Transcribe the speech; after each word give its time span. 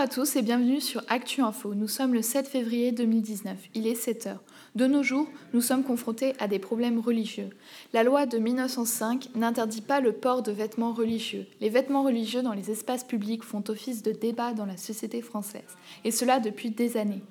À 0.00 0.06
tous 0.06 0.36
et 0.36 0.42
bienvenue 0.42 0.80
sur 0.80 1.02
Actu 1.08 1.42
Info. 1.42 1.74
Nous 1.74 1.88
sommes 1.88 2.14
le 2.14 2.22
7 2.22 2.46
février 2.46 2.92
2019. 2.92 3.56
Il 3.74 3.88
est 3.88 3.96
7 3.96 4.28
heures. 4.28 4.42
De 4.76 4.86
nos 4.86 5.02
jours, 5.02 5.26
nous 5.52 5.60
sommes 5.60 5.82
confrontés 5.82 6.34
à 6.38 6.46
des 6.46 6.60
problèmes 6.60 7.00
religieux. 7.00 7.50
La 7.92 8.04
loi 8.04 8.24
de 8.24 8.38
1905 8.38 9.30
n'interdit 9.34 9.80
pas 9.80 9.98
le 9.98 10.12
port 10.12 10.44
de 10.44 10.52
vêtements 10.52 10.92
religieux. 10.92 11.46
Les 11.60 11.68
vêtements 11.68 12.04
religieux 12.04 12.42
dans 12.42 12.52
les 12.52 12.70
espaces 12.70 13.02
publics 13.02 13.42
font 13.42 13.64
office 13.66 14.04
de 14.04 14.12
débat 14.12 14.52
dans 14.52 14.66
la 14.66 14.76
société 14.76 15.20
française, 15.20 15.76
et 16.04 16.12
cela 16.12 16.38
depuis 16.38 16.70
des 16.70 16.96
années. 16.96 17.24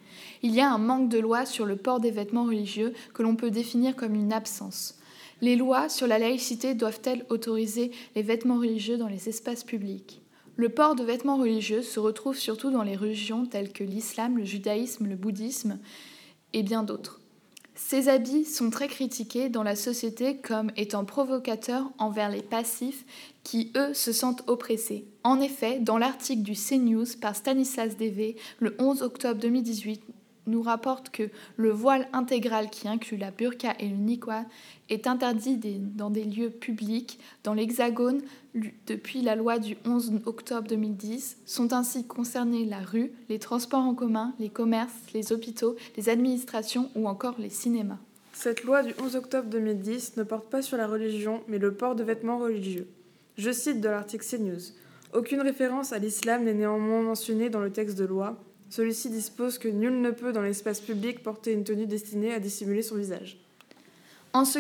Il 0.44 0.54
y 0.54 0.60
a 0.60 0.70
un 0.70 0.78
manque 0.78 1.08
de 1.08 1.20
loi 1.20 1.46
sur 1.46 1.66
le 1.66 1.78
port 1.78 2.02
des 2.02 2.12
vêtements 2.12 2.44
religieux 2.44 2.92
que 3.14 3.24
l'on 3.24 3.38
peut 3.38 3.50
définir 3.50 3.96
comme 3.96 4.14
une 4.14 4.34
absence. 4.34 5.00
Les 5.40 5.56
lois 5.56 5.88
sur 5.88 6.06
la 6.06 6.20
laïcité 6.20 6.74
doivent-elles 6.74 7.26
autoriser 7.30 7.92
les 8.18 8.24
vêtements 8.24 8.60
religieux 8.60 8.98
dans 8.98 9.08
les 9.08 9.30
espaces 9.30 9.64
publics? 9.64 10.22
Le 10.58 10.70
port 10.70 10.96
de 10.96 11.04
vêtements 11.04 11.38
religieux 11.38 11.84
se 11.84 12.00
retrouve 12.00 12.36
surtout 12.36 12.72
dans 12.72 12.82
les 12.82 12.96
religions 12.96 13.46
telles 13.46 13.72
que 13.72 13.84
l'islam, 13.84 14.40
le 14.40 14.44
judaïsme, 14.44 15.06
le 15.06 15.16
bouddhisme 15.16 15.78
et 16.54 16.64
bien 16.64 16.82
d'autres. 16.82 17.22
Ces 17.76 18.10
habits 18.10 18.44
sont 18.44 18.72
très 18.72 18.88
critiqués 18.88 19.50
dans 19.50 19.62
la 19.62 19.76
société 19.76 20.38
comme 20.38 20.72
étant 20.76 21.06
provocateurs 21.06 21.92
envers 22.00 22.32
les 22.32 22.42
passifs 22.42 23.06
qui, 23.44 23.72
eux, 23.78 23.94
se 23.94 24.12
sentent 24.12 24.44
oppressés. 24.48 25.06
En 25.24 25.40
effet, 25.40 25.78
dans 25.80 26.00
l'article 26.00 26.42
du 26.42 26.54
CNews 26.54 27.06
par 27.22 27.36
Stanislas 27.36 27.96
Devé, 27.96 28.36
le 28.58 28.76
11 28.80 29.04
octobre 29.04 29.40
2018, 29.40 30.02
nous 30.48 30.62
rapporte 30.62 31.10
que 31.10 31.30
le 31.56 31.70
voile 31.70 32.08
intégral 32.14 32.70
qui 32.70 32.88
inclut 32.88 33.18
la 33.18 33.32
burqa 33.32 33.76
et 33.80 33.88
le 33.88 33.96
niqab 33.96 34.46
est 34.90 35.08
interdit 35.08 35.58
dans 35.58 36.10
des 36.10 36.24
lieux 36.24 36.50
publics 36.50 37.20
dans 37.44 37.54
l'Hexagone 37.54 38.22
depuis 38.88 39.22
la 39.22 39.36
loi 39.36 39.60
du 39.60 39.78
11 39.86 40.22
octobre 40.26 40.68
2010. 40.68 41.38
Sont 41.46 41.74
ainsi 41.74 42.06
concernés 42.06 42.66
la 42.66 42.80
rue, 42.80 43.12
les 43.30 43.40
transports 43.40 43.84
en 43.84 43.94
commun, 43.94 44.34
les 44.40 44.50
commerces, 44.50 44.94
les 45.14 45.32
hôpitaux, 45.32 45.76
les 45.96 46.10
administrations 46.10 46.90
ou 46.96 47.08
encore 47.08 47.36
les 47.38 47.50
cinémas. 47.50 48.00
Cette 48.34 48.64
loi 48.64 48.84
du 48.84 48.94
11 49.02 49.16
octobre 49.16 49.50
2010 49.50 50.18
ne 50.18 50.24
porte 50.24 50.50
pas 50.50 50.62
sur 50.62 50.78
la 50.78 50.88
religion, 50.88 51.42
mais 51.48 51.58
le 51.58 51.74
port 51.74 51.96
de 51.96 52.04
vêtements 52.04 52.38
religieux. 52.38 52.88
Je 53.38 53.52
cite 53.52 53.82
de 53.82 53.90
l'article 53.90 54.26
CNews. 54.26 54.74
Aucune 55.14 55.42
référence 55.42 55.94
à 55.94 56.00
l'islam 56.00 56.44
n'est 56.44 56.54
néanmoins 56.54 57.02
mentionnée 57.02 57.50
dans 57.50 57.62
le 57.62 57.72
texte 57.72 57.98
de 57.98 58.06
loi, 58.06 58.38
celui-ci 58.70 59.10
dispose 59.10 59.58
que 59.58 59.68
nul 59.68 60.02
ne 60.02 60.12
peut 60.12 60.34
dans 60.34 60.42
l'espace 60.42 60.80
public 60.80 61.24
porter 61.24 61.54
une 61.54 61.64
tenue 61.64 61.88
destinée 61.88 62.34
à 62.34 62.40
dissimuler 62.40 62.82
son 62.82 62.96
visage. 62.96 63.38
En 64.34 64.46
ce, 64.46 64.60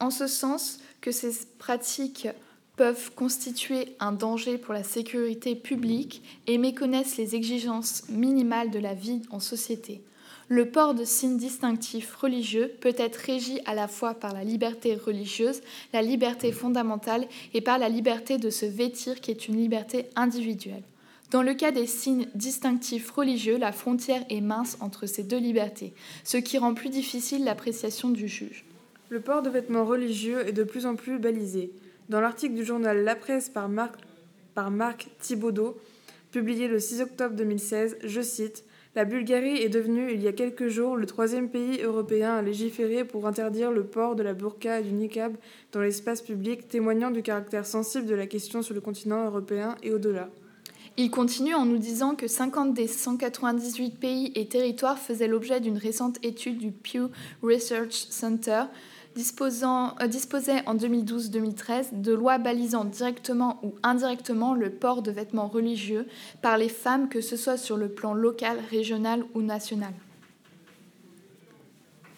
en 0.00 0.10
ce 0.10 0.26
sens 0.26 0.80
que 1.00 1.12
ces 1.12 1.32
pratiques 1.58 2.28
peuvent 2.76 3.12
constituer 3.14 3.94
un 4.00 4.12
danger 4.12 4.56
pour 4.56 4.72
la 4.72 4.82
sécurité 4.82 5.54
publique 5.54 6.22
et 6.46 6.58
méconnaissent 6.58 7.16
les 7.16 7.34
exigences 7.34 8.08
minimales 8.08 8.70
de 8.70 8.78
la 8.78 8.94
vie 8.94 9.22
en 9.30 9.40
société. 9.40 10.00
Le 10.48 10.68
port 10.68 10.94
de 10.94 11.04
signes 11.04 11.38
distinctifs 11.38 12.14
religieux 12.16 12.72
peut 12.80 12.94
être 12.96 13.16
régi 13.16 13.60
à 13.64 13.74
la 13.74 13.88
fois 13.88 14.14
par 14.14 14.34
la 14.34 14.44
liberté 14.44 14.94
religieuse, 14.96 15.60
la 15.92 16.02
liberté 16.02 16.52
fondamentale 16.52 17.26
et 17.54 17.60
par 17.60 17.78
la 17.78 17.88
liberté 17.88 18.38
de 18.38 18.50
se 18.50 18.66
vêtir 18.66 19.20
qui 19.20 19.30
est 19.30 19.48
une 19.48 19.56
liberté 19.56 20.06
individuelle. 20.16 20.82
Dans 21.32 21.42
le 21.42 21.54
cas 21.54 21.72
des 21.72 21.86
signes 21.86 22.28
distinctifs 22.34 23.10
religieux, 23.10 23.56
la 23.56 23.72
frontière 23.72 24.22
est 24.28 24.42
mince 24.42 24.76
entre 24.80 25.06
ces 25.06 25.22
deux 25.22 25.38
libertés, 25.38 25.94
ce 26.24 26.36
qui 26.36 26.58
rend 26.58 26.74
plus 26.74 26.90
difficile 26.90 27.44
l'appréciation 27.44 28.10
du 28.10 28.28
juge. 28.28 28.66
Le 29.08 29.18
port 29.18 29.40
de 29.40 29.48
vêtements 29.48 29.86
religieux 29.86 30.46
est 30.46 30.52
de 30.52 30.62
plus 30.62 30.84
en 30.84 30.94
plus 30.94 31.18
balisé. 31.18 31.72
Dans 32.10 32.20
l'article 32.20 32.54
du 32.54 32.66
journal 32.66 33.02
La 33.02 33.16
Presse 33.16 33.48
par 33.48 33.70
Marc, 33.70 33.94
par 34.54 34.70
Thibaudot, 35.20 35.78
publié 36.32 36.68
le 36.68 36.78
6 36.78 37.00
octobre 37.00 37.34
2016, 37.34 37.96
je 38.04 38.20
cite 38.20 38.66
La 38.94 39.06
Bulgarie 39.06 39.56
est 39.56 39.70
devenue, 39.70 40.12
il 40.12 40.20
y 40.20 40.28
a 40.28 40.32
quelques 40.32 40.68
jours, 40.68 40.96
le 40.96 41.06
troisième 41.06 41.48
pays 41.48 41.80
européen 41.80 42.34
à 42.34 42.42
légiférer 42.42 43.06
pour 43.06 43.26
interdire 43.26 43.72
le 43.72 43.84
port 43.84 44.16
de 44.16 44.22
la 44.22 44.34
burqa 44.34 44.80
et 44.80 44.82
du 44.82 44.92
niqab 44.92 45.34
dans 45.72 45.80
l'espace 45.80 46.20
public, 46.20 46.68
témoignant 46.68 47.10
du 47.10 47.22
caractère 47.22 47.64
sensible 47.64 48.04
de 48.04 48.14
la 48.14 48.26
question 48.26 48.60
sur 48.60 48.74
le 48.74 48.82
continent 48.82 49.24
européen 49.24 49.76
et 49.82 49.92
au-delà. 49.92 50.28
Il 50.98 51.10
continue 51.10 51.54
en 51.54 51.64
nous 51.64 51.78
disant 51.78 52.14
que 52.14 52.26
50 52.26 52.74
des 52.74 52.86
198 52.86 53.98
pays 53.98 54.32
et 54.34 54.46
territoires 54.46 54.98
faisaient 54.98 55.26
l'objet 55.26 55.58
d'une 55.60 55.78
récente 55.78 56.18
étude 56.22 56.58
du 56.58 56.70
Pew 56.70 57.08
Research 57.42 58.06
Center 58.10 58.64
disposant, 59.14 59.94
euh, 60.02 60.06
disposait 60.06 60.62
en 60.66 60.74
2012-2013 60.74 62.00
de 62.02 62.12
lois 62.12 62.38
balisant 62.38 62.84
directement 62.84 63.58
ou 63.62 63.74
indirectement 63.82 64.54
le 64.54 64.70
port 64.70 65.02
de 65.02 65.10
vêtements 65.10 65.48
religieux 65.48 66.06
par 66.42 66.58
les 66.58 66.68
femmes, 66.68 67.08
que 67.08 67.20
ce 67.20 67.36
soit 67.36 67.56
sur 67.56 67.76
le 67.76 67.88
plan 67.88 68.12
local, 68.12 68.58
régional 68.70 69.24
ou 69.34 69.42
national. 69.42 69.92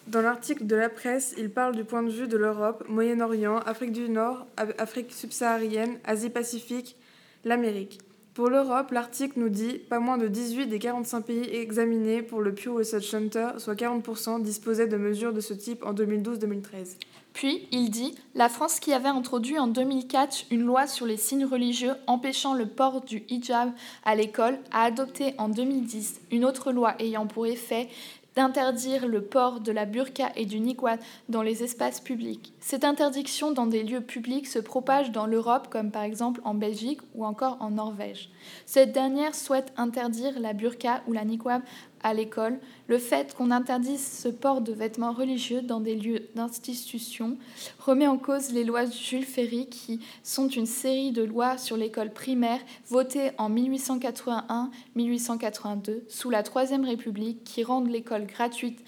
Dans 0.07 0.21
l'article 0.21 0.67
de 0.67 0.75
la 0.75 0.89
presse, 0.89 1.33
il 1.37 1.49
parle 1.49 1.75
du 1.75 1.83
point 1.83 2.03
de 2.03 2.11
vue 2.11 2.27
de 2.27 2.37
l'Europe, 2.37 2.83
Moyen-Orient, 2.89 3.57
Afrique 3.59 3.91
du 3.91 4.07
Nord, 4.07 4.45
Afrique 4.77 5.11
subsaharienne, 5.11 5.97
Asie-Pacifique, 6.03 6.95
l'Amérique. 7.43 8.04
Pour 8.35 8.49
l'Europe, 8.49 8.91
l'article 8.91 9.39
nous 9.39 9.47
dit 9.47 9.77
pas 9.77 9.99
moins 9.99 10.17
de 10.17 10.27
18 10.27 10.67
des 10.67 10.77
45 10.77 11.21
pays 11.21 11.55
examinés 11.55 12.21
pour 12.21 12.41
le 12.41 12.53
Pew 12.53 12.67
Research 12.67 13.05
Center, 13.05 13.51
soit 13.59 13.75
40%, 13.75 14.41
disposaient 14.41 14.87
de 14.87 14.97
mesures 14.97 15.31
de 15.31 15.39
ce 15.39 15.53
type 15.53 15.85
en 15.85 15.93
2012-2013. 15.93 16.97
Puis, 17.31 17.65
il 17.71 17.89
dit 17.89 18.13
La 18.33 18.49
France, 18.49 18.81
qui 18.81 18.91
avait 18.91 19.07
introduit 19.07 19.57
en 19.57 19.67
2004 19.67 20.47
une 20.51 20.63
loi 20.63 20.85
sur 20.85 21.05
les 21.05 21.15
signes 21.15 21.45
religieux 21.45 21.93
empêchant 22.07 22.53
le 22.53 22.65
port 22.65 22.99
du 23.05 23.23
hijab 23.29 23.71
à 24.03 24.15
l'école, 24.15 24.57
a 24.73 24.83
adopté 24.83 25.33
en 25.37 25.47
2010 25.47 26.19
une 26.31 26.43
autre 26.43 26.73
loi 26.73 26.95
ayant 26.99 27.27
pour 27.27 27.47
effet 27.47 27.87
d'interdire 28.35 29.07
le 29.07 29.21
port 29.21 29.61
de 29.61 29.71
la 29.71 29.85
burqa 29.85 30.31
et 30.35 30.45
du 30.45 30.59
niqab 30.59 30.99
dans 31.29 31.41
les 31.41 31.63
espaces 31.63 32.01
publics. 32.01 32.53
Cette 32.59 32.83
interdiction 32.83 33.51
dans 33.51 33.65
des 33.65 33.83
lieux 33.83 34.01
publics 34.01 34.47
se 34.47 34.59
propage 34.59 35.11
dans 35.11 35.25
l'Europe, 35.25 35.67
comme 35.69 35.91
par 35.91 36.03
exemple 36.03 36.41
en 36.43 36.53
Belgique 36.53 37.01
ou 37.13 37.25
encore 37.25 37.57
en 37.61 37.71
Norvège. 37.71 38.29
Cette 38.65 38.91
dernière 38.91 39.35
souhaite 39.35 39.73
interdire 39.77 40.39
la 40.39 40.53
burqa 40.53 41.01
ou 41.07 41.13
la 41.13 41.23
niqab 41.23 41.61
à 42.05 42.13
l'école, 42.13 42.57
le 42.87 42.99
fait 42.99 43.33
qu'on 43.33 43.49
interdise 43.49 44.05
ce 44.05 44.27
port 44.27 44.61
de 44.61 44.71
vêtements 44.71 45.11
religieux 45.11 45.63
dans 45.63 45.79
des 45.79 45.95
lieux 45.95 46.27
d'institution 46.35 47.39
remet 47.79 48.05
en 48.05 48.19
cause 48.19 48.51
les 48.51 48.63
lois 48.63 48.85
de 48.85 48.93
Jules 48.93 49.25
Ferry 49.25 49.67
qui 49.67 49.99
sont 50.21 50.47
une 50.47 50.67
série 50.67 51.11
de 51.11 51.23
lois 51.23 51.57
sur 51.57 51.77
l'école 51.77 52.13
primaire 52.13 52.59
votées 52.89 53.31
en 53.39 53.49
1881-1882 53.49 56.01
sous 56.07 56.29
la 56.29 56.43
Troisième 56.43 56.85
République 56.85 57.43
qui 57.43 57.63
rendent 57.63 57.89
l'école 57.89 58.27
gratuite, 58.27 58.85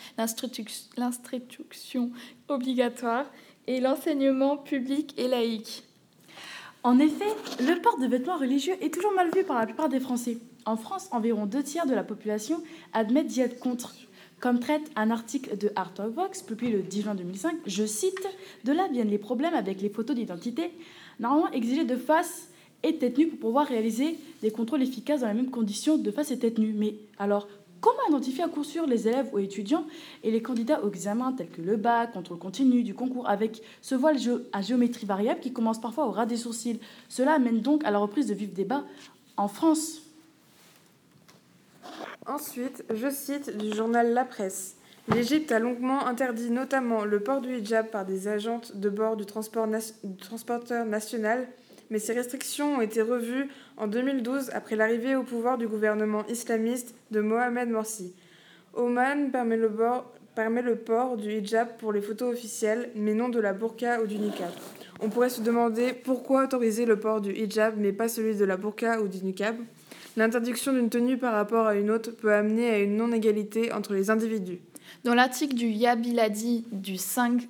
l'instruction 0.95 2.11
obligatoire 2.49 3.25
et 3.65 3.79
l'enseignement 3.79 4.57
public 4.57 5.15
et 5.17 5.27
laïque. 5.27 5.85
En 6.83 6.99
effet, 6.99 7.33
le 7.61 7.81
port 7.81 7.97
de 7.97 8.05
vêtements 8.05 8.37
religieux 8.37 8.75
est 8.79 8.93
toujours 8.93 9.13
mal 9.13 9.31
vu 9.35 9.43
par 9.43 9.57
la 9.57 9.65
plupart 9.65 9.89
des 9.89 9.99
Français. 9.99 10.37
En 10.67 10.75
France, 10.75 11.07
environ 11.13 11.45
deux 11.45 11.63
tiers 11.63 11.85
de 11.85 11.93
la 11.93 12.03
population 12.03 12.61
admettent 12.91 13.27
d'y 13.27 13.39
être 13.39 13.57
contre. 13.57 13.95
Comme 14.41 14.59
traite 14.59 14.91
un 14.97 15.11
article 15.11 15.57
de 15.57 15.71
Art 15.77 15.93
of 15.99 16.13
Vox 16.13 16.41
publié 16.41 16.73
le 16.73 16.81
10 16.81 17.03
juin 17.03 17.15
2005, 17.15 17.55
je 17.65 17.85
cite 17.85 18.27
De 18.65 18.73
là 18.73 18.89
viennent 18.91 19.09
les 19.09 19.17
problèmes 19.17 19.53
avec 19.53 19.81
les 19.81 19.87
photos 19.87 20.17
d'identité, 20.17 20.73
normalement 21.21 21.49
exigées 21.53 21.85
de 21.85 21.95
face 21.95 22.49
et 22.83 22.97
tête 22.97 23.17
nue 23.17 23.27
pour 23.27 23.39
pouvoir 23.39 23.65
réaliser 23.65 24.19
des 24.41 24.51
contrôles 24.51 24.83
efficaces 24.83 25.21
dans 25.21 25.29
les 25.29 25.35
mêmes 25.35 25.51
conditions 25.51 25.97
de 25.97 26.11
face 26.11 26.31
et 26.31 26.37
tête 26.37 26.57
nue. 26.57 26.73
Mais 26.73 26.95
alors, 27.17 27.47
comment 27.79 27.95
identifier 28.09 28.43
à 28.43 28.49
coup 28.49 28.65
sûr 28.65 28.85
les 28.87 29.07
élèves 29.07 29.29
ou 29.31 29.39
étudiants 29.39 29.85
et 30.21 30.31
les 30.31 30.41
candidats 30.41 30.83
aux 30.83 30.89
examens 30.89 31.31
tels 31.31 31.49
que 31.49 31.61
le 31.61 31.77
bac, 31.77 32.11
contrôle 32.11 32.39
continu, 32.39 32.83
du 32.83 32.93
concours 32.93 33.29
avec 33.29 33.61
ce 33.81 33.95
voile 33.95 34.17
à 34.51 34.61
géométrie 34.61 35.05
variable 35.05 35.39
qui 35.39 35.53
commence 35.53 35.79
parfois 35.79 36.07
au 36.07 36.11
ras 36.11 36.25
des 36.25 36.35
sourcils? 36.35 36.81
Cela 37.07 37.35
amène 37.35 37.61
donc 37.61 37.85
à 37.85 37.91
la 37.91 37.99
reprise 37.99 38.27
de 38.27 38.33
vifs 38.33 38.53
débats 38.53 38.83
en 39.37 39.47
France. 39.47 40.01
Ensuite, 42.27 42.83
je 42.93 43.09
cite 43.09 43.55
du 43.55 43.73
journal 43.73 44.13
La 44.13 44.25
Presse. 44.25 44.75
L'Égypte 45.07 45.49
a 45.53 45.59
longuement 45.59 46.05
interdit 46.05 46.51
notamment 46.51 47.05
le 47.05 47.21
port 47.21 47.39
du 47.39 47.55
hijab 47.55 47.87
par 47.87 48.05
des 48.05 48.27
agentes 48.27 48.75
de 48.75 48.89
bord 48.89 49.15
du, 49.15 49.25
transporteur 49.25 50.85
national, 50.85 51.47
mais 51.89 51.99
ces 51.99 52.11
restrictions 52.11 52.75
ont 52.75 52.81
été 52.81 53.01
revues 53.01 53.47
en 53.77 53.87
2012 53.87 54.49
après 54.51 54.75
l'arrivée 54.75 55.15
au 55.15 55.23
pouvoir 55.23 55.57
du 55.57 55.69
gouvernement 55.69 56.25
islamiste 56.27 56.95
de 57.11 57.21
Mohamed 57.21 57.69
Morsi. 57.69 58.13
Oman 58.73 59.31
permet 59.31 59.55
le, 59.55 59.71
permet 60.35 60.61
le 60.61 60.75
port 60.75 61.15
du 61.15 61.31
hijab 61.31 61.77
pour 61.77 61.93
les 61.93 62.01
photos 62.01 62.33
officielles, 62.33 62.89
mais 62.93 63.13
non 63.13 63.29
de 63.29 63.39
la 63.39 63.53
burqa 63.53 64.01
ou 64.01 64.05
du 64.05 64.17
niqab. 64.17 64.51
On 64.99 65.07
pourrait 65.09 65.29
se 65.29 65.39
demander 65.39 65.93
pourquoi 65.93 66.43
autoriser 66.43 66.85
le 66.85 66.99
port 66.99 67.21
du 67.21 67.31
hijab 67.31 67.75
mais 67.77 67.93
pas 67.93 68.09
celui 68.09 68.35
de 68.35 68.43
la 68.43 68.57
burqa 68.57 68.99
ou 68.99 69.07
du 69.07 69.23
niqab 69.23 69.55
L'interdiction 70.17 70.73
d'une 70.73 70.89
tenue 70.89 71.19
par 71.19 71.31
rapport 71.33 71.67
à 71.67 71.75
une 71.75 71.91
autre 71.91 72.09
peut 72.09 72.33
amener 72.33 72.67
à 72.71 72.79
une 72.79 72.97
non-égalité 72.97 73.71
entre 73.71 73.93
les 73.93 74.09
individus. 74.09 74.57
Dans 75.03 75.13
l'article 75.13 75.53
du 75.53 75.67
Yabiladi 75.67 76.65
du 76.71 76.97
5 76.97 77.47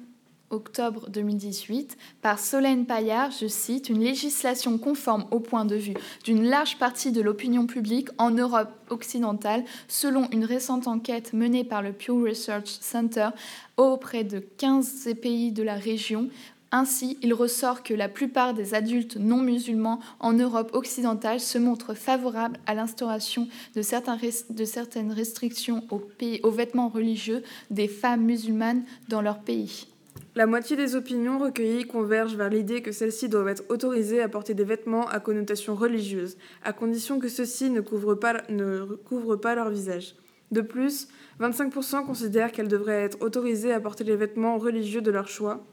octobre 0.50 1.10
2018 1.10 1.98
par 2.22 2.40
Solène 2.40 2.86
Paillard, 2.86 3.32
je 3.32 3.48
cite, 3.48 3.88
une 3.88 4.02
législation 4.02 4.78
conforme 4.78 5.26
au 5.32 5.40
point 5.40 5.64
de 5.64 5.78
vue 5.78 5.94
d'une 6.26 6.44
large 6.44 6.78
partie 6.78 7.14
de 7.14 7.22
l'opinion 7.22 7.68
publique 7.68 8.10
en 8.18 8.32
Europe 8.32 8.72
occidentale, 8.90 9.64
selon 9.88 10.30
une 10.32 10.44
récente 10.44 10.88
enquête 10.88 11.32
menée 11.32 11.64
par 11.64 11.82
le 11.82 11.94
Pew 11.94 12.22
Research 12.22 12.68
Center 12.82 13.30
auprès 13.78 14.26
de 14.26 14.40
15 14.40 15.08
pays 15.22 15.54
de 15.54 15.64
la 15.64 15.76
région. 15.76 16.28
Ainsi, 16.72 17.18
il 17.22 17.34
ressort 17.34 17.82
que 17.82 17.94
la 17.94 18.10
plupart 18.10 18.54
des 18.54 18.74
adultes 18.74 19.16
non 19.16 19.38
musulmans 19.38 20.00
en 20.20 20.34
Europe 20.34 20.72
occidentale 20.74 21.40
se 21.40 21.58
montrent 21.58 21.94
favorables 21.94 22.60
à 22.66 22.74
l'instauration 22.74 23.48
de, 23.76 23.82
certaines 23.82 25.12
restrictions 25.12 25.84
aux 25.90 26.52
vêtements 26.52 26.90
religieux 26.90 27.42
des 27.70 27.88
femmes 27.88 28.26
musulmanes 28.26 28.84
dans 29.08 29.22
leur 29.22 29.40
pays. 29.40 29.88
La 30.36 30.46
moitié 30.46 30.76
des 30.76 30.96
opinions 30.96 31.40
recueillies 31.40 31.86
convergent 31.86 32.36
vers 32.36 32.50
l'idée 32.50 32.82
que 32.82 32.92
celles-ci 32.92 33.30
doivent 33.30 33.48
être 33.48 33.64
autorisées 33.70 34.22
à 34.22 34.30
porter 34.30 34.54
des 34.54 34.66
vêtements 34.66 35.08
à 35.08 35.20
connotation 35.20 35.74
religieuse, 35.74 36.38
à 36.64 36.74
condition 36.74 37.20
que 37.20 37.30
ceux-ci 37.30 37.70
ne 37.70 37.82
couvrent 37.82 38.16
pas, 38.16 39.56
leur 39.56 39.70
visage. 39.70 40.16
De 40.52 40.62
plus, 40.62 41.08
25% 41.40 42.06
considèrent 42.06 42.52
qu'elles 42.52 42.68
devraient 42.68 43.04
être 43.04 43.22
autorisées 43.22 43.74
à 43.74 43.80
porter 43.80 44.04
les 44.04 44.16
vêtements 44.16 44.58
religieux 44.58 45.02
de 45.02 45.12
leur 45.12 45.28
choix. 45.28 45.66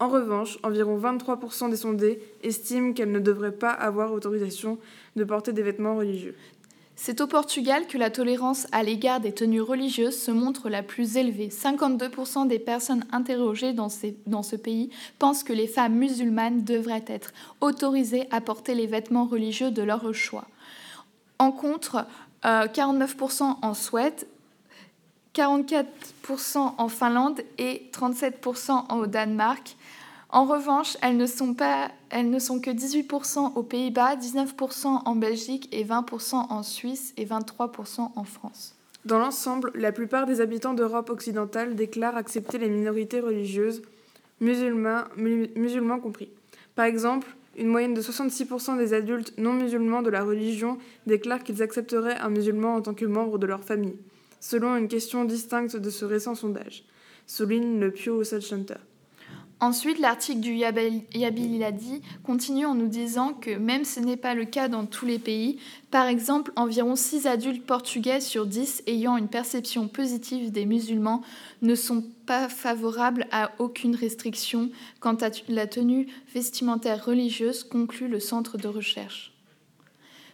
En 0.00 0.08
revanche, 0.08 0.58
environ 0.62 0.98
23% 0.98 1.68
des 1.68 1.76
sondés 1.76 2.20
estiment 2.42 2.94
qu'elles 2.94 3.12
ne 3.12 3.20
devraient 3.20 3.52
pas 3.52 3.70
avoir 3.70 4.12
autorisation 4.12 4.78
de 5.14 5.24
porter 5.24 5.52
des 5.52 5.62
vêtements 5.62 5.94
religieux. 5.94 6.34
C'est 6.96 7.20
au 7.20 7.26
Portugal 7.26 7.86
que 7.86 7.98
la 7.98 8.10
tolérance 8.10 8.66
à 8.72 8.82
l'égard 8.82 9.20
des 9.20 9.32
tenues 9.32 9.60
religieuses 9.60 10.18
se 10.20 10.30
montre 10.30 10.68
la 10.70 10.82
plus 10.82 11.16
élevée. 11.16 11.48
52% 11.48 12.46
des 12.46 12.58
personnes 12.58 13.04
interrogées 13.12 13.74
dans, 13.74 13.88
ce 13.88 14.56
pays 14.56 14.90
pensent 15.18 15.42
que 15.42 15.52
les 15.52 15.66
femmes 15.66 15.94
musulmanes 15.94 16.64
devraient 16.64 17.04
être 17.06 17.32
autorisées 17.60 18.26
à 18.30 18.40
porter 18.40 18.74
les 18.74 18.86
vêtements 18.86 19.26
religieux 19.26 19.70
de 19.70 19.82
leur 19.82 20.14
choix. 20.14 20.46
En 21.38 21.52
contre, 21.52 22.06
49% 22.42 23.42
euh, 23.42 23.46
en 23.62 23.74
Suède, 23.74 24.26
44% 25.34 25.84
en 26.76 26.88
Finlande 26.88 27.40
et 27.58 27.90
37% 27.92 28.94
au 28.94 29.06
Danemark. 29.06 29.76
En 30.32 30.44
revanche, 30.44 30.96
elles 31.02 31.16
ne 31.16 31.26
sont, 31.26 31.54
que 31.54 32.70
18% 32.70 33.54
aux 33.54 33.62
Pays-Bas, 33.64 34.14
19% 34.14 34.86
en 35.04 35.16
Belgique 35.16 35.68
et 35.72 35.84
20% 35.84 36.34
en 36.34 36.62
Suisse 36.62 37.12
et 37.16 37.24
23% 37.24 38.10
en 38.14 38.24
France. 38.24 38.76
Dans 39.04 39.18
l'ensemble, 39.18 39.72
la 39.74 39.90
plupart 39.90 40.26
des 40.26 40.40
habitants 40.40 40.74
d'Europe 40.74 41.10
occidentale 41.10 41.74
déclarent 41.74 42.16
accepter 42.16 42.58
les 42.58 42.68
minorités 42.68 43.18
religieuses, 43.18 43.82
musulmans, 44.40 45.02
musulmans 45.16 45.98
compris. 45.98 46.28
Par 46.76 46.84
exemple, 46.84 47.26
une 47.56 47.66
moyenne 47.66 47.94
de 47.94 48.02
66% 48.02 48.78
des 48.78 48.94
adultes 48.94 49.34
non 49.36 49.52
musulmans 49.52 50.02
de 50.02 50.10
la 50.10 50.22
religion 50.22 50.78
déclarent 51.06 51.42
qu'ils 51.42 51.62
accepteraient 51.62 52.18
un 52.18 52.30
musulman 52.30 52.76
en 52.76 52.82
tant 52.82 52.94
que 52.94 53.04
membre 53.04 53.38
de 53.38 53.46
leur 53.46 53.64
famille, 53.64 53.96
selon 54.38 54.76
une 54.76 54.86
question 54.86 55.24
distincte 55.24 55.76
de 55.76 55.90
ce 55.90 56.04
récent 56.04 56.36
sondage, 56.36 56.84
souligne 57.26 57.80
le 57.80 57.90
Pew 57.90 58.16
Research 58.16 58.44
Center. 58.44 58.76
Ensuite, 59.62 59.98
l'article 59.98 60.40
du 60.40 60.54
Yabil 60.54 61.02
continue 62.24 62.64
en 62.64 62.74
nous 62.74 62.88
disant 62.88 63.34
que 63.34 63.50
même 63.50 63.84
ce 63.84 64.00
n'est 64.00 64.16
pas 64.16 64.34
le 64.34 64.46
cas 64.46 64.68
dans 64.68 64.86
tous 64.86 65.04
les 65.04 65.18
pays, 65.18 65.58
par 65.90 66.06
exemple, 66.06 66.50
environ 66.56 66.96
6 66.96 67.26
adultes 67.26 67.66
portugais 67.66 68.20
sur 68.20 68.46
10 68.46 68.84
ayant 68.86 69.18
une 69.18 69.28
perception 69.28 69.86
positive 69.86 70.50
des 70.50 70.64
musulmans 70.64 71.20
ne 71.60 71.74
sont 71.74 72.02
pas 72.24 72.48
favorables 72.48 73.26
à 73.32 73.50
aucune 73.58 73.94
restriction 73.94 74.70
quant 74.98 75.16
à 75.16 75.28
la 75.48 75.66
tenue 75.66 76.06
vestimentaire 76.32 77.04
religieuse, 77.04 77.62
conclut 77.62 78.08
le 78.08 78.20
centre 78.20 78.56
de 78.56 78.68
recherche. 78.68 79.32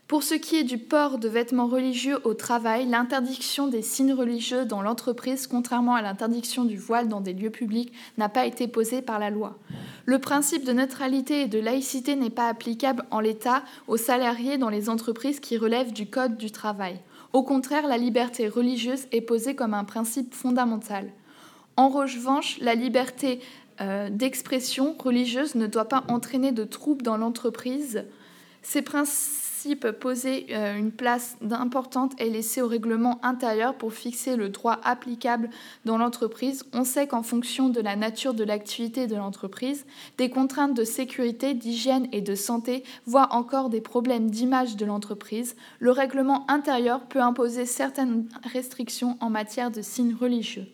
Pour 0.08 0.22
ce 0.22 0.34
qui 0.34 0.54
est 0.54 0.62
du 0.62 0.78
port 0.78 1.18
de 1.18 1.28
vêtements 1.28 1.66
religieux 1.66 2.18
au 2.22 2.32
travail, 2.32 2.86
l'interdiction 2.86 3.66
des 3.66 3.82
signes 3.82 4.12
religieux 4.12 4.64
dans 4.64 4.80
l'entreprise, 4.80 5.48
contrairement 5.48 5.96
à 5.96 6.02
l'interdiction 6.02 6.64
du 6.64 6.76
voile 6.76 7.08
dans 7.08 7.20
des 7.20 7.32
lieux 7.32 7.50
publics, 7.50 7.92
n'a 8.16 8.28
pas 8.28 8.46
été 8.46 8.68
posée 8.68 9.02
par 9.02 9.18
la 9.18 9.30
loi. 9.30 9.58
Le 10.04 10.20
principe 10.20 10.64
de 10.64 10.72
neutralité 10.72 11.42
et 11.42 11.48
de 11.48 11.58
laïcité 11.58 12.14
n'est 12.14 12.30
pas 12.30 12.46
applicable 12.46 13.04
en 13.10 13.18
l'état 13.18 13.64
aux 13.88 13.96
salariés 13.96 14.58
dans 14.58 14.68
les 14.68 14.88
entreprises 14.88 15.40
qui 15.40 15.58
relèvent 15.58 15.92
du 15.92 16.06
Code 16.06 16.36
du 16.36 16.52
travail. 16.52 17.00
Au 17.32 17.42
contraire, 17.42 17.88
la 17.88 17.98
liberté 17.98 18.46
religieuse 18.46 19.08
est 19.10 19.22
posée 19.22 19.56
comme 19.56 19.74
un 19.74 19.82
principe 19.82 20.34
fondamental. 20.34 21.10
En 21.76 21.88
revanche, 21.88 22.58
la 22.60 22.76
liberté 22.76 23.40
euh, 23.80 24.08
d'expression 24.08 24.94
religieuse 24.96 25.56
ne 25.56 25.66
doit 25.66 25.88
pas 25.88 26.04
entraîner 26.06 26.52
de 26.52 26.62
troubles 26.62 27.02
dans 27.02 27.16
l'entreprise. 27.16 28.04
Ces 28.62 28.82
principes 28.82 29.45
peut 29.74 29.92
poser 29.92 30.46
euh, 30.50 30.78
une 30.78 30.92
place 30.92 31.36
importante 31.50 32.12
est 32.20 32.28
laissé 32.28 32.62
au 32.62 32.68
règlement 32.68 33.18
intérieur 33.24 33.74
pour 33.74 33.92
fixer 33.92 34.36
le 34.36 34.48
droit 34.48 34.78
applicable 34.84 35.50
dans 35.84 35.98
l'entreprise. 35.98 36.64
On 36.72 36.84
sait 36.84 37.08
qu'en 37.08 37.22
fonction 37.22 37.68
de 37.68 37.80
la 37.80 37.96
nature 37.96 38.34
de 38.34 38.44
l'activité 38.44 39.06
de 39.06 39.16
l'entreprise, 39.16 39.86
des 40.18 40.30
contraintes 40.30 40.74
de 40.74 40.84
sécurité, 40.84 41.54
d'hygiène 41.54 42.06
et 42.12 42.20
de 42.20 42.34
santé, 42.34 42.84
voire 43.06 43.34
encore 43.34 43.70
des 43.70 43.80
problèmes 43.80 44.30
d'image 44.30 44.76
de 44.76 44.86
l'entreprise, 44.86 45.56
le 45.80 45.90
règlement 45.90 46.48
intérieur 46.50 47.00
peut 47.00 47.22
imposer 47.22 47.66
certaines 47.66 48.28
restrictions 48.52 49.16
en 49.20 49.30
matière 49.30 49.70
de 49.70 49.82
signes 49.82 50.14
religieux. 50.14 50.66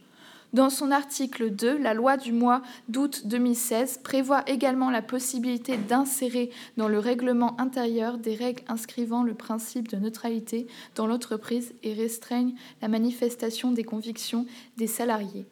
Dans 0.53 0.69
son 0.69 0.91
article 0.91 1.51
2, 1.51 1.79
la 1.79 1.95
loi 1.95 2.19
du 2.19 2.31
mois 2.31 2.61
d'août 2.89 3.23
2016 3.25 4.01
prévoit 4.05 4.45
également 4.47 4.91
la 4.91 5.01
possibilité 5.01 5.79
d'insérer 5.79 6.51
dans 6.77 6.89
le 6.89 6.99
règlement 6.99 7.59
intérieur 7.59 8.19
des 8.19 8.35
règles 8.35 8.63
inscrivant 8.69 9.23
le 9.23 9.33
principe 9.33 9.89
de 9.89 9.97
neutralité 9.97 10.67
dans 10.95 11.07
l'entreprise 11.07 11.73
et 11.83 11.95
restreignent 11.95 12.55
la 12.83 12.89
manifestation 12.89 13.73
des 13.73 13.83
convictions 13.83 14.45
des 14.77 14.87
salariés. 14.87 15.47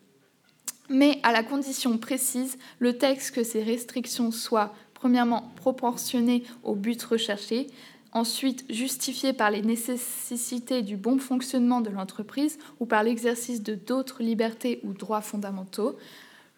Mais 0.91 1.19
à 1.23 1.33
la 1.33 1.45
condition 1.45 1.97
précise, 1.97 2.59
le 2.79 2.99
texte 2.99 3.35
que 3.35 3.45
ces 3.45 3.63
restrictions 3.63 4.31
soient 4.31 4.75
premièrement 4.93 5.51
proportionnées 5.57 6.43
au 6.63 6.75
but 6.75 7.03
recherché, 7.03 7.69
ensuite 8.13 8.65
justifié 8.71 9.33
par 9.33 9.51
les 9.51 9.63
nécessités 9.63 10.83
du 10.83 10.97
bon 10.97 11.19
fonctionnement 11.19 11.81
de 11.81 11.91
l'entreprise 11.91 12.59
ou 12.81 12.87
par 12.87 13.03
l'exercice 13.03 13.63
de 13.63 13.75
d'autres 13.75 14.23
libertés 14.23 14.81
ou 14.85 14.93
droits 14.93 15.21
fondamentaux. 15.21 15.97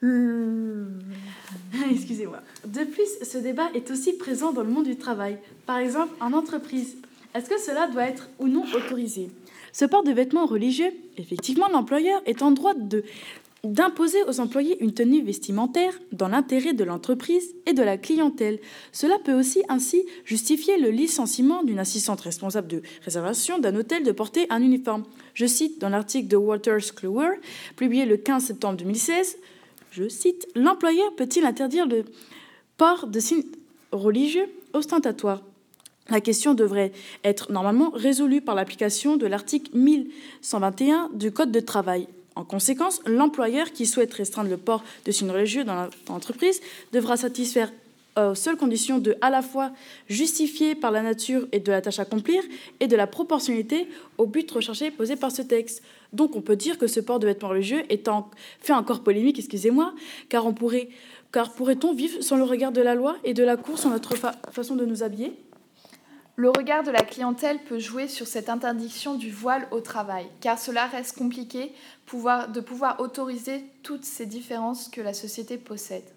Excusez-moi. 1.91 2.41
De 2.67 2.85
plus, 2.85 3.09
ce 3.23 3.39
débat 3.39 3.69
est 3.75 3.91
aussi 3.91 4.15
présent 4.15 4.53
dans 4.53 4.63
le 4.63 4.71
monde 4.71 4.87
du 4.87 4.97
travail. 4.97 5.39
Par 5.67 5.79
exemple, 5.79 6.13
en 6.21 6.33
entreprise, 6.33 6.97
est-ce 7.35 7.49
que 7.49 7.61
cela 7.61 7.87
doit 7.87 8.05
être 8.05 8.29
ou 8.39 8.49
non 8.49 8.65
autorisé? 8.75 9.31
Ce 9.73 9.85
port 9.85 10.03
de 10.03 10.13
vêtements 10.13 10.47
religieux, 10.47 10.93
effectivement, 11.17 11.69
l'employeur 11.69 12.21
est 12.27 12.43
en 12.43 12.51
droit 12.51 12.75
de 12.75 13.05
d'imposer 13.65 14.19
aux 14.25 14.41
employés 14.41 14.83
une 14.83 14.93
tenue 14.93 15.23
vestimentaire 15.23 15.97
dans 16.11 16.29
l'intérêt 16.29 16.73
de 16.73 16.83
l'entreprise 16.83 17.55
et 17.67 17.73
de 17.73 17.83
la 17.83 17.97
clientèle. 17.97 18.59
Cela 18.91 19.19
peut 19.25 19.35
aussi 19.35 19.63
ainsi 19.69 20.05
justifier 20.25 20.79
le 20.79 20.91
licenciement 20.91 21.63
d'une 21.63 21.79
assistante 21.79 22.21
responsable 22.23 22.67
de 22.67 22.83
réservation 23.05 23.61
d'un 23.61 23.77
hôtel 23.77 24.03
de 24.03 24.11
porter 24.11 24.47
un 24.51 24.63
uniforme. 24.63 25.05
Je 25.35 25.47
cite 25.47 25.81
dans 25.81 25.91
l'article 25.91 26.29
de 26.29 26.37
Walters 26.37 26.95
Kluwer, 26.97 27.41
publié 27.77 28.05
le 28.05 28.17
15 28.17 28.45
septembre 28.45 28.79
2016, 28.79 29.39
je 29.93 30.09
cite, 30.09 30.49
L'employeur 30.55 31.15
peut-il 31.15 31.45
interdire 31.45 31.87
le 31.87 32.05
port 32.79 33.07
de 33.07 33.21
signes 33.21 33.45
religieux 33.93 34.47
ostentatoires? 34.73 35.43
La 36.09 36.21
question 36.21 36.55
devrait 36.55 36.93
être 37.23 37.53
normalement 37.53 37.91
résolue 37.91 38.41
par 38.41 38.55
l'application 38.55 39.17
de 39.17 39.27
l'article 39.27 39.71
1121 39.77 41.11
du 41.15 41.31
Code 41.31 41.53
de 41.53 41.61
travail. 41.61 42.09
En 42.35 42.45
conséquence, 42.45 43.01
l'employeur 43.07 43.73
qui 43.73 43.87
souhaite 43.87 44.15
restreindre 44.15 44.51
le 44.51 44.57
port 44.57 44.83
de 45.05 45.13
signes 45.13 45.31
religieux 45.31 45.65
dans 45.65 45.89
l'entreprise 46.09 46.61
devra 46.93 47.17
satisfaire 47.17 47.71
aux 48.17 48.35
seules 48.35 48.57
conditions 48.57 48.99
de 48.99 49.17
à 49.23 49.31
la 49.31 49.41
fois 49.41 49.71
justifier 50.09 50.75
par 50.75 50.91
la 50.91 51.01
nature 51.03 51.47
et 51.53 51.61
de 51.61 51.71
la 51.71 51.81
tâche 51.81 51.99
à 51.99 52.03
accomplir 52.03 52.43
et 52.81 52.87
de 52.87 52.95
la 52.95 53.07
proportionnalité 53.07 53.89
au 54.19 54.27
but 54.27 54.51
recherché 54.51 54.91
posé 54.91 55.17
par 55.17 55.33
ce 55.33 55.41
texte. 55.41 55.83
Donc 56.13 56.37
on 56.37 56.43
peut 56.43 56.57
dire 56.57 56.77
que 56.77 56.87
ce 56.87 57.01
port 57.01 57.19
de 57.19 57.27
vêtements 57.27 57.49
religieux 57.49 57.85
est 57.89 58.07
fait 58.61 58.75
encore 58.75 59.03
polémique, 59.03 59.39
excusez-moi, 59.39 59.95
car 60.29 60.45
pourrait-on 61.55 61.95
vivre 61.95 62.23
sans 62.23 62.37
le 62.37 62.45
regard 62.45 62.73
de 62.73 62.83
la 62.83 62.95
loi 62.95 63.17
et 63.25 63.33
de 63.33 63.45
la 63.45 63.57
Cour 63.57 63.79
sur 63.79 63.89
notre 63.89 64.15
façon 64.51 64.77
de 64.77 64.85
nous 64.85 65.03
habiller? 65.03 65.33
Le 66.37 66.49
regard 66.49 66.83
de 66.83 66.91
la 66.91 67.03
clientèle 67.03 67.59
peut 67.65 67.79
jouer 67.79 68.09
sur 68.09 68.27
cette 68.27 68.49
interdiction 68.49 69.15
du 69.15 69.31
voile 69.31 69.69
au 69.71 69.81
travail, 69.81 70.27
car 70.41 70.59
cela 70.59 70.87
reste 70.87 71.19
compliqué 71.19 71.73
de 72.13 72.61
pouvoir 72.61 73.01
autoriser 73.01 73.65
toutes 73.83 74.05
ces 74.05 74.27
différences 74.27 74.89
que 74.89 75.01
la 75.01 75.13
société 75.13 75.59
possède. 75.59 76.09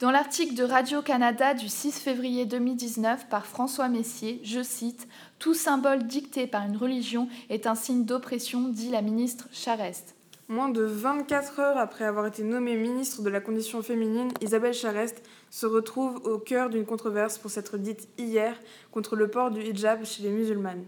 Dans 0.00 0.10
l'article 0.10 0.54
de 0.54 0.64
Radio-Canada 0.64 1.52
du 1.52 1.68
6 1.68 2.00
février 2.00 2.46
2019 2.46 3.28
par 3.28 3.44
François 3.44 3.88
Messier, 3.88 4.40
je 4.44 4.62
cite 4.62 5.06
Tout 5.38 5.52
symbole 5.52 6.06
dicté 6.06 6.46
par 6.46 6.66
une 6.66 6.76
religion 6.76 7.28
est 7.50 7.66
un 7.66 7.74
signe 7.74 8.06
d'oppression, 8.06 8.68
dit 8.68 8.90
la 8.90 9.02
ministre 9.02 9.48
Charest. 9.52 10.14
Moins 10.50 10.68
de 10.68 10.82
24 10.82 11.60
heures 11.60 11.78
après 11.78 12.04
avoir 12.04 12.26
été 12.26 12.42
nommée 12.42 12.74
ministre 12.74 13.22
de 13.22 13.30
la 13.30 13.40
Condition 13.40 13.82
féminine, 13.82 14.32
Isabelle 14.40 14.74
Charest 14.74 15.22
se 15.48 15.64
retrouve 15.64 16.16
au 16.24 16.38
cœur 16.38 16.70
d'une 16.70 16.84
controverse 16.84 17.38
pour 17.38 17.52
s'être 17.52 17.78
dite 17.78 18.08
hier 18.18 18.58
contre 18.90 19.14
le 19.14 19.28
port 19.28 19.52
du 19.52 19.60
hijab 19.62 20.04
chez 20.04 20.24
les 20.24 20.30
musulmanes. 20.30 20.84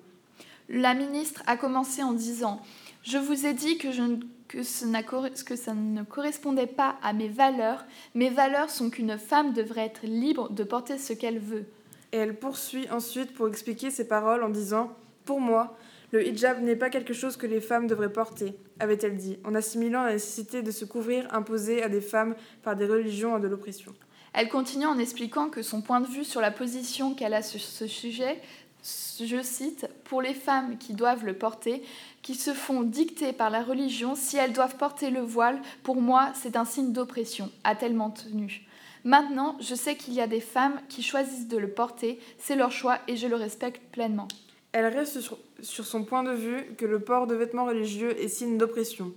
La 0.69 0.95
ministre 0.95 1.45
a 1.47 1.57
commencé 1.57 2.03
en 2.03 2.13
disant 2.13 2.61
Je 3.05 3.19
vous 3.19 3.47
ai 3.47 3.55
dit 3.55 3.79
que, 3.79 3.93
je, 3.93 4.03
que, 4.49 5.45
que 5.45 5.55
ça 5.55 5.75
ne 5.75 6.03
correspondait 6.03 6.67
pas 6.67 6.97
à 7.01 7.13
mes 7.13 7.29
valeurs. 7.29 7.85
Mes 8.17 8.31
valeurs 8.31 8.69
sont 8.69 8.91
qu'une 8.91 9.17
femme 9.17 9.53
devrait 9.53 9.87
être 9.87 10.05
libre 10.05 10.51
de 10.51 10.65
porter 10.65 10.99
ce 10.99 11.13
qu'elle 11.13 11.39
veut. 11.39 11.67
Et 12.11 12.17
elle 12.17 12.37
poursuit 12.37 12.91
ensuite 12.91 13.33
pour 13.33 13.47
expliquer 13.47 13.93
ses 13.93 14.09
paroles 14.09 14.43
en 14.43 14.49
disant 14.49 14.93
Pour 15.25 15.41
moi, 15.41 15.77
le 16.13 16.27
hijab 16.27 16.61
n'est 16.61 16.77
pas 16.77 16.91
quelque 16.91 17.15
chose 17.15 17.37
que 17.37 17.47
les 17.47 17.61
femmes 17.61 17.87
devraient 17.87 18.13
porter, 18.13 18.55
avait-elle 18.79 19.17
dit, 19.17 19.39
en 19.45 19.55
assimilant 19.55 20.05
la 20.05 20.13
nécessité 20.13 20.63
de 20.63 20.71
se 20.71 20.85
couvrir 20.85 21.27
imposée 21.35 21.83
à 21.83 21.89
des 21.89 22.03
femmes 22.03 22.37
par 22.63 22.77
des 22.77 22.87
religions 22.87 23.39
de 23.39 23.49
l'oppression. 23.49 23.93
Elle 24.35 24.49
continue 24.49 24.87
en 24.87 24.99
expliquant 24.99 25.49
que 25.49 25.63
son 25.63 25.83
point 25.83 26.01
de 26.01 26.07
vue 26.07 26.25
sur 26.25 26.41
la 26.41 26.51
position 26.51 27.15
qu'elle 27.15 27.35
a 27.35 27.43
sur 27.43 27.61
ce 27.61 27.87
sujet, 27.87 28.41
je 28.85 29.43
cite, 29.43 29.89
pour 30.05 30.23
les 30.23 30.35
femmes 30.35 30.77
qui 30.77 30.95
doivent 30.95 31.25
le 31.25 31.35
porter, 31.35 31.83
qui 32.21 32.35
se 32.35 32.53
font 32.53 32.83
dicter 32.83 33.33
par 33.33 33.51
la 33.51 33.63
religion, 33.63 34.15
si 34.15 34.37
elles 34.37 34.53
doivent 34.53 34.77
porter 34.77 35.11
le 35.11 35.21
voile, 35.21 35.61
pour 35.83 35.97
moi, 35.97 36.33
c'est 36.35 36.57
un 36.57 36.65
signe 36.65 36.93
d'oppression, 36.93 37.51
a-t-elle 37.65 37.95
maintenu. 37.95 38.67
Maintenant, 39.05 39.57
je 39.61 39.75
sais 39.75 39.97
qu'il 39.97 40.15
y 40.15 40.21
a 40.21 40.27
des 40.27 40.41
femmes 40.41 40.81
qui 40.89 41.03
choisissent 41.03 41.49
de 41.49 41.59
le 41.59 41.71
porter, 41.71 42.21
c'est 42.39 42.57
leur 42.57 42.71
choix 42.71 42.99
et 43.09 43.17
je 43.17 43.27
le 43.27 43.37
respecte 43.37 43.83
pleinement. 43.93 44.29
Elle 44.73 44.87
reste 44.87 45.21
sur, 45.21 45.85
son 45.85 46.05
point 46.05 46.23
de 46.23 46.33
vue 46.33 46.75
que 46.79 46.87
le 46.87 46.99
port 46.99 47.27
de 47.27 47.35
vêtements 47.35 47.67
religieux 47.67 48.19
est 48.19 48.29
signe 48.29 48.57
d'oppression. 48.57 49.13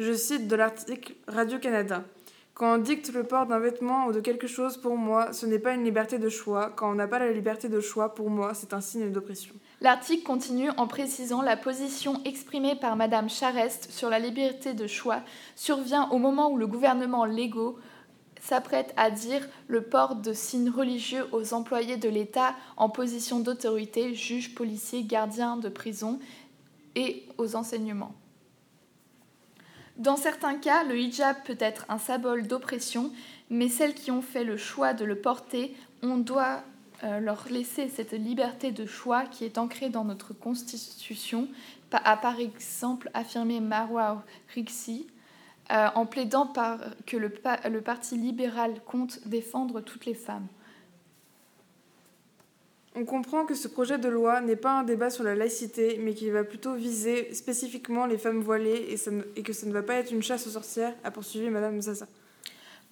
Je 0.00 0.12
cite 0.12 0.48
de 0.48 0.56
l'article 0.56 1.14
Radio-Canada. 1.28 2.04
Quand 2.54 2.74
on 2.74 2.78
dicte 2.78 3.12
le 3.12 3.22
port 3.22 3.46
d'un 3.46 3.58
vêtement 3.58 4.06
ou 4.06 4.12
de 4.12 4.20
quelque 4.20 4.46
chose, 4.46 4.78
pour 4.78 4.96
moi, 4.96 5.32
ce 5.32 5.44
n'est 5.44 5.58
pas 5.58 5.74
une 5.74 5.84
liberté 5.84 6.18
de 6.18 6.30
choix. 6.30 6.72
Quand 6.74 6.90
on 6.90 6.94
n'a 6.94 7.06
pas 7.06 7.18
la 7.18 7.30
liberté 7.30 7.68
de 7.68 7.80
choix, 7.80 8.14
pour 8.14 8.30
moi, 8.30 8.54
c'est 8.54 8.72
un 8.72 8.80
signe 8.80 9.12
d'oppression. 9.12 9.54
L'article 9.82 10.22
continue 10.24 10.70
en 10.78 10.86
précisant 10.86 11.42
la 11.42 11.56
position 11.56 12.20
exprimée 12.24 12.74
par 12.74 12.96
Madame 12.96 13.28
Charest 13.28 13.90
sur 13.90 14.08
la 14.08 14.18
liberté 14.18 14.72
de 14.72 14.86
choix 14.86 15.20
survient 15.54 16.08
au 16.08 16.18
moment 16.18 16.50
où 16.50 16.56
le 16.56 16.66
gouvernement 16.66 17.26
légaux 17.26 17.78
s'apprête 18.46 18.94
à 18.96 19.10
dire 19.10 19.46
le 19.66 19.82
port 19.82 20.14
de 20.14 20.32
signes 20.32 20.70
religieux 20.70 21.26
aux 21.32 21.52
employés 21.52 21.96
de 21.96 22.08
l'État 22.08 22.54
en 22.76 22.88
position 22.88 23.40
d'autorité, 23.40 24.14
juges, 24.14 24.54
policiers, 24.54 25.02
gardiens 25.02 25.56
de 25.56 25.68
prison 25.68 26.20
et 26.94 27.26
aux 27.38 27.56
enseignements. 27.56 28.14
Dans 29.96 30.16
certains 30.16 30.56
cas, 30.56 30.84
le 30.84 30.98
hijab 30.98 31.36
peut 31.44 31.56
être 31.58 31.86
un 31.88 31.98
symbole 31.98 32.46
d'oppression, 32.46 33.10
mais 33.50 33.68
celles 33.68 33.94
qui 33.94 34.10
ont 34.10 34.22
fait 34.22 34.44
le 34.44 34.56
choix 34.56 34.92
de 34.94 35.04
le 35.04 35.18
porter, 35.18 35.74
on 36.02 36.18
doit 36.18 36.62
euh, 37.02 37.18
leur 37.18 37.46
laisser 37.50 37.88
cette 37.88 38.12
liberté 38.12 38.70
de 38.72 38.86
choix 38.86 39.24
qui 39.24 39.44
est 39.44 39.58
ancrée 39.58 39.88
dans 39.88 40.04
notre 40.04 40.34
Constitution, 40.34 41.48
a 41.92 42.16
par 42.16 42.38
exemple 42.38 43.10
affirmé 43.14 43.60
Marwa 43.60 44.22
Rixi, 44.54 45.06
euh, 45.72 45.88
en 45.96 46.06
plaidant 46.06 46.46
par, 46.46 46.78
que 47.06 47.16
le, 47.16 47.32
le 47.70 47.80
Parti 47.80 48.16
libéral 48.16 48.80
compte 48.84 49.26
défendre 49.26 49.80
toutes 49.80 50.06
les 50.06 50.14
femmes. 50.14 50.46
On 52.94 53.04
comprend 53.04 53.44
que 53.44 53.54
ce 53.54 53.66
projet 53.66 53.98
de 53.98 54.08
loi 54.08 54.40
n'est 54.40 54.56
pas 54.56 54.70
un 54.70 54.84
débat 54.84 55.10
sur 55.10 55.24
la 55.24 55.34
laïcité, 55.34 55.98
mais 56.00 56.14
qu'il 56.14 56.32
va 56.32 56.44
plutôt 56.44 56.74
viser 56.74 57.34
spécifiquement 57.34 58.06
les 58.06 58.16
femmes 58.16 58.40
voilées 58.40 58.86
et, 58.90 58.96
ça 58.96 59.10
et, 59.34 59.42
que 59.42 59.52
ça 59.52 59.66
ne 59.66 59.72
va 59.72 59.82
pas 59.82 59.94
être 59.94 60.12
une 60.12 60.22
chasse 60.22 60.46
aux 60.46 60.50
sorcières, 60.50 60.94
a 61.02 61.10
poursuivi 61.10 61.50
Madame 61.50 61.80
Zaza. 61.82 62.06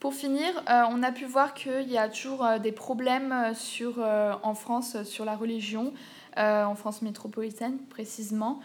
Pour 0.01 0.13
finir, 0.13 0.51
euh, 0.69 0.83
on 0.91 1.03
a 1.03 1.13
pu 1.13 1.27
voir 1.27 1.55
qu'il 1.55 1.89
y 1.89 1.97
a 1.97 2.09
toujours 2.09 2.45
euh, 2.45 2.59
des 2.59 2.73
problèmes 2.73 3.55
sur, 3.55 4.01
en 4.01 4.55
France 4.55 5.03
sur 5.05 5.25
la 5.25 5.37
religion, 5.37 5.95
en 6.37 6.75
France 6.75 7.01
métropolitaine 7.03 7.79
précisément. 7.89 8.61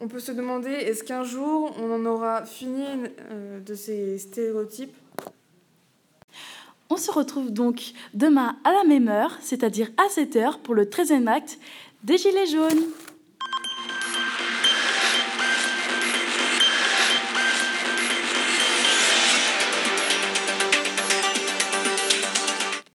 On 0.00 0.08
peut 0.08 0.20
se 0.20 0.32
demander, 0.32 0.70
est-ce 0.70 1.04
qu'un 1.04 1.22
jour 1.22 1.74
on 1.80 1.92
en 1.92 2.04
aura 2.04 2.44
fini 2.44 2.84
euh, 3.30 3.60
de 3.60 3.74
ces 3.74 4.18
stéréotypes? 4.18 4.94
On 6.90 6.96
se 6.96 7.10
retrouve 7.10 7.52
donc 7.52 7.92
demain 8.12 8.56
à 8.64 8.72
la 8.72 8.84
même 8.84 9.08
heure, 9.08 9.38
c'est-à-dire 9.40 9.90
à 9.96 10.08
7h 10.08 10.58
pour 10.60 10.74
le 10.74 10.84
13e 10.84 11.28
acte 11.28 11.58
des 12.02 12.18
Gilets 12.18 12.46
jaunes. 12.46 12.84